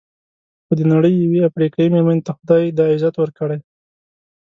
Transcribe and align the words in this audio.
خو 0.65 0.73
د 0.79 0.81
نړۍ 0.93 1.13
یوې 1.23 1.39
افریقایي 1.49 1.89
مېرمنې 1.93 2.21
ته 2.27 2.31
خدای 2.37 2.63
دا 2.77 2.85
عزت 2.93 3.15
ورکړی. 3.19 3.59